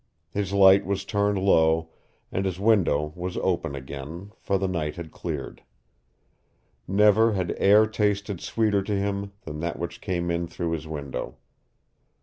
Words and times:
His 0.31 0.51
light 0.51 0.83
was 0.83 1.05
turned 1.05 1.37
low, 1.37 1.89
and 2.31 2.43
his 2.45 2.59
window 2.59 3.13
was 3.15 3.37
open 3.37 3.75
again, 3.75 4.31
for 4.35 4.57
the 4.57 4.67
night 4.67 4.95
had 4.95 5.11
cleared. 5.11 5.61
Never 6.87 7.33
had 7.33 7.53
air 7.59 7.85
tasted 7.85 8.41
sweeter 8.41 8.81
to 8.81 8.97
him 8.97 9.33
than 9.45 9.59
that 9.59 9.77
which 9.77 10.01
came 10.01 10.31
in 10.31 10.47
through 10.47 10.71
his 10.71 10.87
window. 10.87 11.37